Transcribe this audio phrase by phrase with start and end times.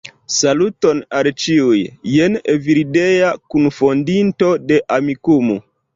[0.35, 1.81] Saluton al ĉiuj!
[2.13, 5.61] Jen Evildea, kunfondinto de Amikumu!